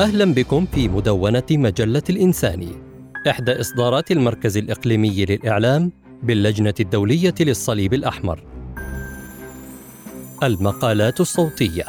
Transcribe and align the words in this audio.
أهلا 0.00 0.34
بكم 0.34 0.66
في 0.66 0.88
مدونة 0.88 1.42
مجلة 1.50 2.02
الإنساني 2.10 2.72
إحدى 3.28 3.60
إصدارات 3.60 4.10
المركز 4.10 4.56
الإقليمي 4.56 5.24
للإعلام 5.24 5.92
باللجنة 6.22 6.74
الدولية 6.80 7.34
للصليب 7.40 7.94
الأحمر. 7.94 8.42
المقالات 10.42 11.20
الصوتية. 11.20 11.84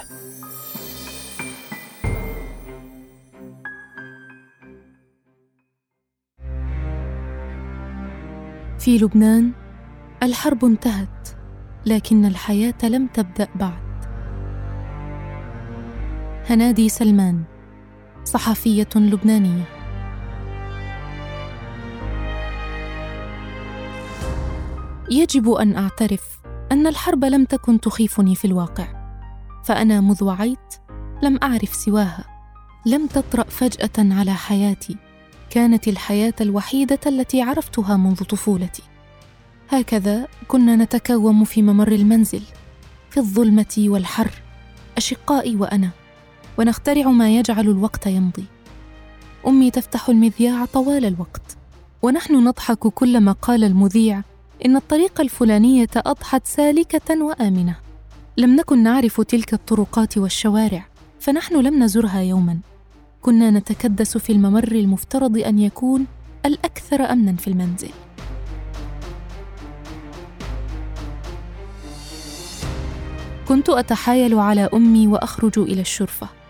في 8.79 8.97
لبنان 8.97 9.51
الحرب 10.23 10.65
انتهت 10.65 11.29
لكن 11.85 12.25
الحياة 12.25 12.83
لم 12.83 13.07
تبدأ 13.07 13.47
بعد. 13.55 14.05
هنادي 16.49 16.89
سلمان. 16.89 17.60
صحفية 18.25 18.89
لبنانية. 18.95 19.63
يجب 25.11 25.49
أن 25.49 25.75
أعترف 25.75 26.21
أن 26.71 26.87
الحرب 26.87 27.25
لم 27.25 27.45
تكن 27.45 27.79
تخيفني 27.79 28.35
في 28.35 28.45
الواقع 28.45 28.87
فأنا 29.63 30.01
مذ 30.01 30.23
وعيت 30.23 30.75
لم 31.23 31.39
أعرف 31.43 31.73
سواها. 31.73 32.25
لم 32.85 33.07
تطرأ 33.07 33.43
فجأة 33.43 34.15
على 34.15 34.33
حياتي 34.33 34.97
كانت 35.49 35.87
الحياة 35.87 36.33
الوحيدة 36.41 36.99
التي 37.07 37.41
عرفتها 37.41 37.97
منذ 37.97 38.23
طفولتي. 38.23 38.83
هكذا 39.69 40.27
كنا 40.47 40.75
نتكوم 40.75 41.43
في 41.43 41.61
ممر 41.61 41.91
المنزل 41.91 42.41
في 43.09 43.17
الظلمة 43.17 43.75
والحر 43.77 44.31
أشقائي 44.97 45.55
وأنا. 45.55 45.89
ونخترع 46.57 47.09
ما 47.09 47.35
يجعل 47.35 47.69
الوقت 47.69 48.07
يمضي. 48.07 48.45
أمي 49.47 49.71
تفتح 49.71 50.09
المذياع 50.09 50.65
طوال 50.65 51.05
الوقت. 51.05 51.57
ونحن 52.01 52.47
نضحك 52.47 52.79
كلما 52.79 53.31
قال 53.31 53.63
المذيع 53.63 54.21
إن 54.65 54.75
الطريق 54.75 55.21
الفلانية 55.21 55.89
أضحت 55.95 56.47
سالكة 56.47 57.23
وآمنة. 57.23 57.75
لم 58.37 58.55
نكن 58.55 58.83
نعرف 58.83 59.21
تلك 59.21 59.53
الطرقات 59.53 60.17
والشوارع 60.17 60.85
فنحن 61.19 61.55
لم 61.55 61.83
نزرها 61.83 62.21
يوما. 62.21 62.59
كنا 63.21 63.51
نتكدس 63.51 64.17
في 64.17 64.31
الممر 64.31 64.71
المفترض 64.71 65.37
أن 65.37 65.59
يكون 65.59 66.05
الأكثر 66.45 67.11
امنا 67.11 67.35
في 67.35 67.47
المنزل. 67.47 67.89
كنت 73.47 73.69
أتحايل 73.69 74.39
على 74.39 74.69
أمي 74.73 75.07
وأخرج 75.07 75.59
إلى 75.59 75.81
الشرفة. 75.81 76.40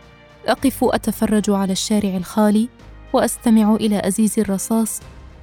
أقف 0.48 0.84
أتفرج 0.84 1.50
على 1.50 1.72
الشارع 1.72 2.18
الخالي 2.18 2.70
وأستمع 3.14 3.76
إلى 3.76 4.08
أزيز 4.08 4.40
الرصاص 4.40 5.00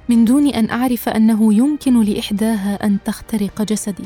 من 0.09 0.25
دون 0.25 0.47
أن 0.47 0.69
أعرف 0.69 1.09
أنه 1.09 1.53
يمكن 1.53 2.01
لإحداها 2.01 2.85
أن 2.85 2.97
تخترق 3.05 3.61
جسدي. 3.61 4.05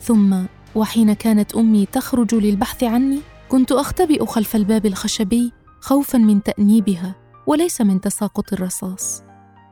ثم 0.00 0.36
وحين 0.74 1.12
كانت 1.12 1.54
أمي 1.54 1.86
تخرج 1.86 2.34
للبحث 2.34 2.84
عني 2.84 3.20
كنت 3.48 3.72
أختبئ 3.72 4.26
خلف 4.26 4.56
الباب 4.56 4.86
الخشبي 4.86 5.52
خوفا 5.80 6.18
من 6.18 6.42
تأنيبها 6.42 7.14
وليس 7.46 7.80
من 7.80 8.00
تساقط 8.00 8.52
الرصاص. 8.52 9.22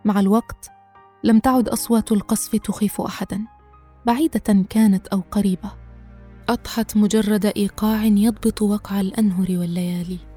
مع 0.04 0.20
الوقت 0.20 0.70
لم 1.24 1.38
تعد 1.38 1.68
أصوات 1.68 2.12
القصف 2.12 2.56
تخيف 2.56 3.00
احدا. 3.00 3.40
بعيدة 4.06 4.64
كانت 4.70 5.06
أو 5.06 5.22
قريبة. 5.30 5.72
أضحت 6.48 6.96
مجرد 6.96 7.46
إيقاع 7.46 8.04
يضبط 8.04 8.62
وقع 8.62 9.00
الأنهر 9.00 9.46
والليالي. 9.50 10.33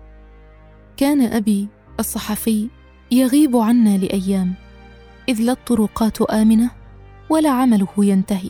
كان 0.97 1.21
أبي 1.21 1.67
الصحفي 1.99 2.67
يغيب 3.11 3.57
عنا 3.57 3.97
لأيام 3.97 4.53
إذ 5.29 5.41
لا 5.41 5.51
الطرقات 5.51 6.21
آمنة 6.21 6.71
ولا 7.29 7.49
عمله 7.49 7.87
ينتهي. 7.97 8.49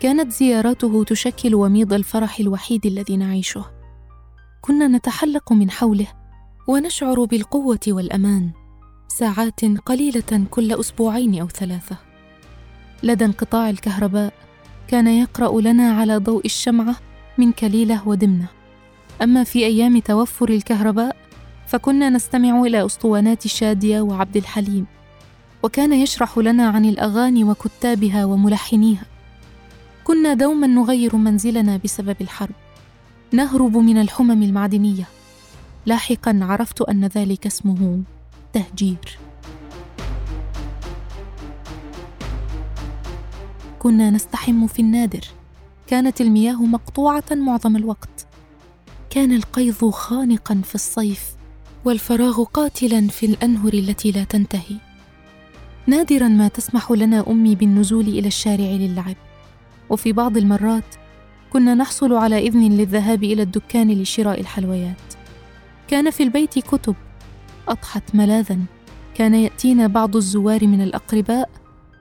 كانت 0.00 0.32
زياراته 0.32 1.04
تشكل 1.04 1.54
وميض 1.54 1.92
الفرح 1.92 2.40
الوحيد 2.40 2.86
الذي 2.86 3.16
نعيشه. 3.16 3.64
كنا 4.60 4.88
نتحلق 4.88 5.52
من 5.52 5.70
حوله 5.70 6.06
ونشعر 6.68 7.24
بالقوة 7.24 7.80
والأمان 7.88 8.50
ساعات 9.08 9.64
قليلة 9.64 10.46
كل 10.50 10.72
أسبوعين 10.72 11.40
أو 11.40 11.48
ثلاثة. 11.48 11.96
لدى 13.02 13.24
انقطاع 13.24 13.70
الكهرباء 13.70 14.32
كان 14.88 15.06
يقرأ 15.06 15.60
لنا 15.60 15.92
على 15.92 16.16
ضوء 16.16 16.44
الشمعة 16.44 16.96
من 17.38 17.52
كليلة 17.52 18.08
ودمنة. 18.08 18.46
أما 19.22 19.44
في 19.44 19.66
أيام 19.66 19.98
توفر 19.98 20.48
الكهرباء 20.48 21.23
فكنا 21.66 22.10
نستمع 22.10 22.62
إلى 22.62 22.86
أسطوانات 22.86 23.46
شادية 23.46 24.00
وعبد 24.00 24.36
الحليم 24.36 24.86
وكان 25.62 25.92
يشرح 25.92 26.38
لنا 26.38 26.68
عن 26.68 26.84
الأغاني 26.84 27.44
وكتابها 27.44 28.24
وملحنيها. 28.24 29.04
كنا 30.04 30.34
دوما 30.34 30.66
نغير 30.66 31.16
منزلنا 31.16 31.80
بسبب 31.84 32.16
الحرب. 32.20 32.54
نهرب 33.32 33.76
من 33.76 34.00
الحمم 34.00 34.42
المعدنية. 34.42 35.04
لاحقا 35.86 36.38
عرفت 36.42 36.82
أن 36.82 37.04
ذلك 37.04 37.46
اسمه 37.46 38.02
تهجير. 38.52 39.18
كنا 43.78 44.10
نستحم 44.10 44.66
في 44.66 44.82
النادر. 44.82 45.24
كانت 45.86 46.20
المياه 46.20 46.62
مقطوعة 46.62 47.24
معظم 47.30 47.76
الوقت. 47.76 48.26
كان 49.10 49.32
القيظ 49.32 49.84
خانقا 49.84 50.60
في 50.64 50.74
الصيف. 50.74 51.34
والفراغ 51.84 52.44
قاتلا 52.44 53.08
في 53.08 53.26
الأنهر 53.26 53.74
التي 53.74 54.10
لا 54.10 54.24
تنتهي. 54.24 54.76
نادرا 55.86 56.28
ما 56.28 56.48
تسمح 56.48 56.90
لنا 56.90 57.30
أمي 57.30 57.54
بالنزول 57.54 58.08
إلى 58.08 58.28
الشارع 58.28 58.70
للعب. 58.70 59.16
وفي 59.90 60.12
بعض 60.12 60.36
المرات 60.36 60.94
كنا 61.52 61.74
نحصل 61.74 62.14
على 62.14 62.38
إذن 62.38 62.72
للذهاب 62.72 63.24
إلى 63.24 63.42
الدكان 63.42 63.90
لشراء 63.90 64.40
الحلويات. 64.40 65.14
كان 65.88 66.10
في 66.10 66.22
البيت 66.22 66.58
كتب 66.58 66.94
أضحت 67.68 68.14
ملاذا. 68.14 68.58
كان 69.14 69.34
يأتينا 69.34 69.86
بعض 69.86 70.16
الزوار 70.16 70.66
من 70.66 70.80
الأقرباء 70.80 71.50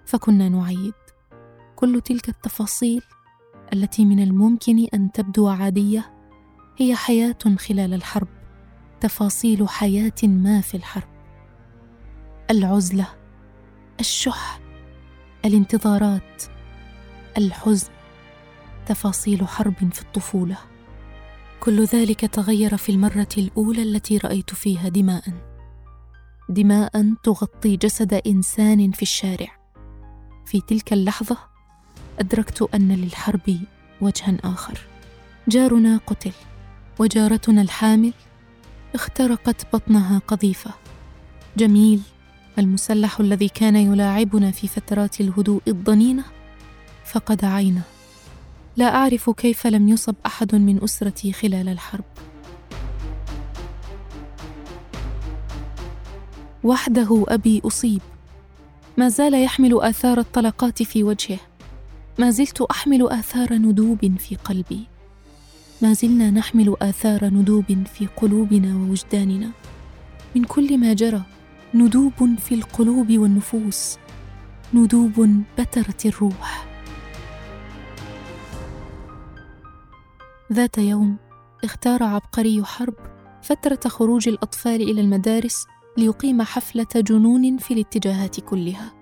فكنا 0.06 0.50
نعيد. 0.50 0.94
كل 1.76 2.02
تلك 2.02 2.30
التفاصيل 2.30 3.02
التي 3.74 4.06
من 4.06 4.24
الممكن 4.24 4.88
أن 4.94 5.12
تبدو 5.12 5.48
عادية 5.48 6.14
هي 6.78 6.96
حياة 6.96 7.38
خلال 7.58 7.94
الحرب. 7.94 8.28
تفاصيل 9.04 9.70
حياة 9.70 10.24
ما 10.24 10.62
في 10.62 10.78
الحرب. 10.78 11.08
العزلة 12.52 13.08
الشح 14.00 14.60
الانتظارات 15.46 16.44
الحزن 17.38 17.90
تفاصيل 18.86 19.48
حرب 19.48 19.94
في 19.94 20.02
الطفولة. 20.02 20.58
كل 21.60 21.84
ذلك 21.84 22.20
تغير 22.20 22.78
في 22.78 22.92
المرة 22.92 23.28
الأولى 23.38 23.84
التي 23.84 24.18
رأيت 24.18 24.54
فيها 24.54 24.90
دماء. 24.90 25.24
دماء 26.50 27.14
تغطي 27.24 27.78
جسد 27.78 28.14
إنسان 28.14 28.92
في 28.92 29.02
الشارع. 29.02 29.58
في 30.46 30.62
تلك 30.62 30.94
اللحظة 30.94 31.38
أدركت 32.20 32.62
أن 32.76 32.92
للحرب 32.92 33.60
وجها 34.02 34.38
آخر. 34.44 34.80
جارنا 35.48 35.98
قتل 36.08 36.34
وجارتنا 37.00 37.62
الحامل 37.62 38.14
اخترقت 38.96 39.76
بطنها 39.76 40.22
قذيفة. 40.28 40.72
جميل 41.58 42.02
المسلح 42.60 43.20
الذي 43.20 43.50
كان 43.50 43.76
يلاعبنا 43.76 44.52
في 44.52 44.68
فترات 44.68 45.22
الهدوء 45.22 45.62
الضنينة 45.68 46.24
فقد 47.06 47.46
عينه. 47.46 47.82
لا 48.78 48.96
أعرف 48.96 49.30
كيف 49.30 49.68
لم 49.68 49.90
يصب 49.90 50.16
أحد 50.26 50.56
من 50.56 50.84
أسرتي 50.84 51.34
خلال 51.34 51.70
الحرب. 51.70 52.04
وحده 56.64 57.26
أبي 57.28 57.62
أصيب. 57.66 58.02
ما 58.98 59.10
زال 59.10 59.34
يحمل 59.44 59.82
آثار 59.82 60.20
الطلقات 60.20 60.84
في 60.84 61.04
وجهه. 61.04 61.40
ما 62.20 62.30
زلت 62.30 62.62
أحمل 62.62 63.10
آثار 63.10 63.54
ندوب 63.54 64.18
في 64.20 64.36
قلبي. 64.36 64.93
ما 65.84 65.94
زلنا 65.94 66.32
نحمل 66.32 66.76
آثار 66.82 67.26
ندوب 67.26 67.84
في 67.94 68.08
قلوبنا 68.18 68.76
ووجداننا. 68.76 69.52
من 70.36 70.44
كل 70.44 70.78
ما 70.78 70.94
جرى 70.94 71.22
ندوب 71.74 72.36
في 72.40 72.56
القلوب 72.56 73.12
والنفوس. 73.12 73.98
ندوب 74.74 75.44
بترت 75.60 76.06
الروح. 76.06 76.66
ذات 80.54 80.78
يوم 80.78 81.18
اختار 81.64 82.04
عبقري 82.04 82.64
حرب 82.64 82.96
فترة 83.42 83.90
خروج 83.90 84.28
الأطفال 84.28 84.82
إلى 84.82 85.02
المدارس 85.02 85.66
ليقيم 85.98 86.42
حفلة 86.42 86.88
جنون 86.96 87.58
في 87.58 87.74
الاتجاهات 87.74 88.40
كلها. 88.40 88.94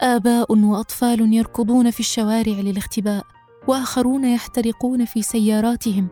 آباء 0.00 0.58
وأطفال 0.58 1.34
يركضون 1.34 1.90
في 1.90 2.00
الشوارع 2.00 2.52
للاختباء. 2.52 3.37
وآخرون 3.68 4.24
يحترقون 4.24 5.04
في 5.04 5.22
سياراتهم. 5.22 6.08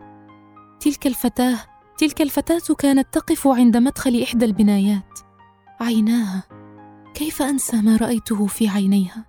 تلك 0.79 1.07
الفتاة 1.07 1.57
تلك 1.97 2.21
الفتاة 2.21 2.75
كانت 2.77 3.07
تقف 3.11 3.47
عند 3.47 3.77
مدخل 3.77 4.23
إحدى 4.23 4.45
البنايات. 4.45 5.19
عيناها. 5.81 6.43
كيف 7.13 7.41
أنسى 7.41 7.81
ما 7.81 7.97
رأيته 7.97 8.45
في 8.47 8.67
عينيها؟ 8.67 9.25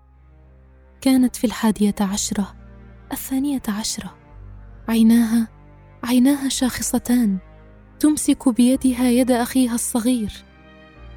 كانت 1.00 1.36
في 1.36 1.46
الحادية 1.46 1.94
عشرة 2.00 2.54
الثانية 3.12 3.62
عشرة. 3.68 4.14
عيناها 4.88 5.48
عيناها 6.04 6.48
شاخصتان. 6.48 7.38
تمسك 8.00 8.48
بيدها 8.48 9.08
يد 9.08 9.30
أخيها 9.30 9.74
الصغير. 9.74 10.32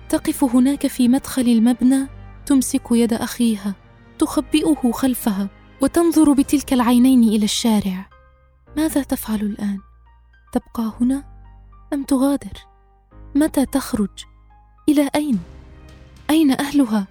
تقف 0.09 0.43
هناك 0.43 0.87
في 0.87 1.07
مدخل 1.07 1.41
المبنى 1.41 2.07
تمسك 2.45 2.91
يد 2.91 3.13
أخيها. 3.13 3.75
تخبئه 4.19 4.91
خلفها. 4.91 5.60
وتنظر 5.81 6.33
بتلك 6.33 6.73
العينين 6.73 7.23
إلى 7.23 7.43
الشارع 7.43 8.09
ماذا 8.77 9.03
تفعل 9.03 9.41
الآن؟ 9.41 9.79
تبقى 10.53 10.93
هنا 11.01 11.23
أم 11.93 12.03
تغادر؟ 12.03 12.53
متى 13.35 13.65
تخرج؟ 13.65 14.25
إلى 14.89 15.09
أين؟ 15.15 15.39
أين 16.29 16.51
أهلها؟ 16.51 17.07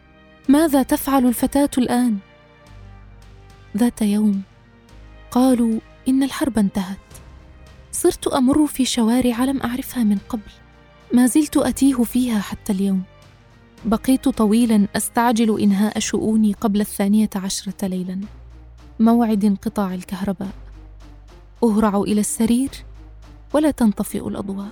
ماذا 0.48 0.82
تفعل 0.82 1.26
الفتاة 1.26 1.70
الآن؟ 1.78 2.18
ذات 3.76 4.02
يوم 4.02 4.42
قالوا 5.30 5.80
إن 6.08 6.22
الحرب 6.22 6.58
انتهت 6.58 6.98
صرت 7.92 8.28
أمر 8.28 8.66
في 8.66 8.84
شوارع 8.84 9.44
لم 9.44 9.62
أعرفها 9.62 10.04
من 10.04 10.18
قبل 10.28 10.50
ما 11.14 11.26
زلت 11.26 11.56
أتيه 11.56 12.02
فيها 12.02 12.40
حتى 12.40 12.72
اليوم 12.72 13.02
بقيت 13.84 14.28
طويلا 14.28 14.88
أستعجل 14.96 15.60
إنهاء 15.60 15.98
شؤوني 15.98 16.52
قبل 16.52 16.80
الثانية 16.80 17.30
عشرة 17.36 17.86
ليلا 17.86 18.20
موعد 19.00 19.44
انقطاع 19.44 19.94
الكهرباء. 19.94 20.50
أهرع 21.64 22.00
إلى 22.00 22.20
السرير 22.20 22.70
ولا 23.52 23.70
تنطفئ 23.70 24.28
الأضواء. 24.28 24.68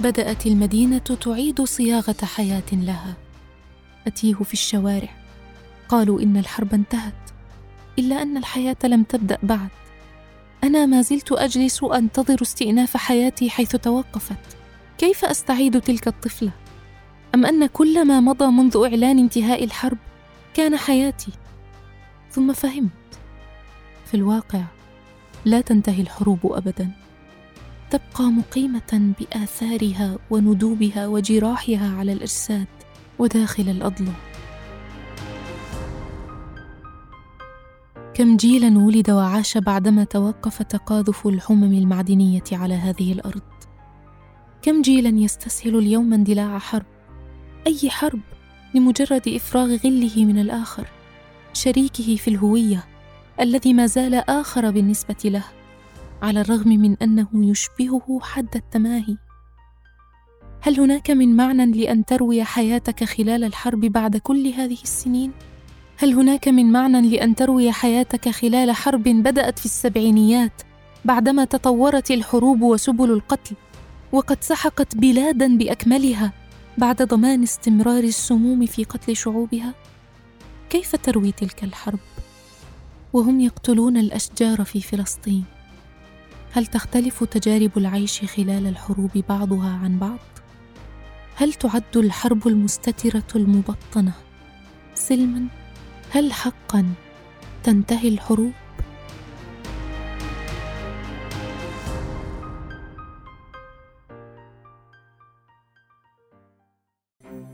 بدأت 0.00 0.46
المدينة 0.46 0.98
تعيد 0.98 1.62
صياغة 1.62 2.16
حياة 2.22 2.72
لها. 2.72 3.14
أتيه 4.06 4.34
في 4.34 4.52
الشوارع. 4.52 5.08
قالوا 5.88 6.20
إن 6.20 6.36
الحرب 6.36 6.74
انتهت 6.74 7.30
إلا 7.98 8.22
أن 8.22 8.36
الحياة 8.36 8.76
لم 8.84 9.02
تبدأ 9.02 9.38
بعد. 9.42 9.68
أنا 10.64 10.86
ما 10.86 11.02
زلت 11.02 11.32
أجلس 11.32 11.84
أنتظر 11.84 12.42
استئناف 12.42 12.96
حياتي 12.96 13.50
حيث 13.50 13.76
توقفت. 13.76 14.56
كيف 14.98 15.24
أستعيد 15.24 15.80
تلك 15.80 16.08
الطفلة؟ 16.08 16.61
أم 17.34 17.46
أن 17.46 17.66
كل 17.66 18.06
ما 18.06 18.20
مضى 18.20 18.46
منذ 18.46 18.76
إعلان 18.76 19.18
انتهاء 19.18 19.64
الحرب 19.64 19.98
كان 20.54 20.76
حياتي؟ 20.76 21.32
ثم 22.30 22.52
فهمت. 22.52 22.90
في 24.04 24.14
الواقع 24.14 24.62
لا 25.44 25.60
تنتهي 25.60 26.02
الحروب 26.02 26.38
ابدا. 26.44 26.90
تبقى 27.92 28.24
مقيمة 28.24 29.14
بآثارها 29.20 30.18
وندوبها 30.30 31.06
وجراحها 31.06 31.96
على 31.98 32.12
الاجساد 32.12 32.66
وداخل 33.18 33.68
الاضلع 33.68 34.12
كم 38.14 38.36
جيلا 38.36 38.78
ولد 38.78 39.10
وعاش 39.10 39.58
بعدما 39.58 40.04
توقف 40.04 40.62
تقاذف 40.62 41.26
الحمم 41.26 41.72
المعدنية 41.74 42.44
على 42.52 42.74
هذه 42.74 43.12
الأرض؟ 43.12 43.42
كم 44.62 44.82
جيلا 44.82 45.18
يستسهل 45.18 45.78
اليوم 45.78 46.12
اندلاع 46.12 46.58
حرب؟ 46.58 46.91
أي 47.66 47.90
حرب 47.90 48.20
لمجرد 48.74 49.28
إفراغ 49.28 49.76
غله 49.76 50.24
من 50.24 50.38
الآخر 50.38 50.86
شريكه 51.52 52.16
في 52.16 52.28
الهوية 52.28 52.84
الذي 53.40 53.74
ما 53.74 53.86
زال 53.86 54.14
آخر 54.14 54.70
بالنسبة 54.70 55.16
له 55.24 55.44
على 56.22 56.40
الرغم 56.40 56.68
من 56.68 56.96
أنه 57.02 57.28
يشبهه 57.34 58.20
حد 58.22 58.56
التماهي. 58.56 59.16
هل 60.60 60.80
هناك 60.80 61.10
من 61.10 61.36
معنى 61.36 61.66
لأن 61.66 62.04
تروي 62.04 62.44
حياتك 62.44 63.04
خلال 63.04 63.44
الحرب 63.44 63.80
بعد 63.80 64.16
كل 64.16 64.46
هذه 64.46 64.78
السنين؟ 64.82 65.32
هل 65.96 66.14
هناك 66.14 66.48
من 66.48 66.72
معنى 66.72 67.10
لأن 67.10 67.34
تروي 67.34 67.72
حياتك 67.72 68.28
خلال 68.28 68.72
حرب 68.72 69.02
بدأت 69.02 69.58
في 69.58 69.64
السبعينيات 69.64 70.62
بعدما 71.04 71.44
تطورت 71.44 72.10
الحروب 72.10 72.62
وسبل 72.62 73.10
القتل 73.10 73.56
وقد 74.12 74.36
سحقت 74.40 74.96
بلادا 74.96 75.56
بأكملها؟ 75.56 76.41
بعد 76.78 77.02
ضمان 77.02 77.42
استمرار 77.42 78.04
السموم 78.04 78.66
في 78.66 78.84
قتل 78.84 79.16
شعوبها؟ 79.16 79.74
كيف 80.70 80.96
تروي 80.96 81.32
تلك 81.32 81.64
الحرب؟ 81.64 81.98
وهم 83.12 83.40
يقتلون 83.40 83.96
الأشجار 83.96 84.64
في 84.64 84.80
فلسطين. 84.80 85.44
هل 86.52 86.66
تختلف 86.66 87.24
تجارب 87.24 87.78
العيش 87.78 88.24
خلال 88.24 88.66
الحروب 88.66 89.10
بعضها 89.28 89.78
عن 89.84 89.98
بعض؟ 89.98 90.18
هل 91.36 91.52
تعد 91.52 91.96
الحرب 91.96 92.48
المستترة 92.48 93.28
المبطنة؟ 93.36 94.12
سلما 94.94 95.46
هل 96.10 96.32
حقا 96.32 96.86
تنتهي 97.62 98.08
الحروب؟ 98.08 98.52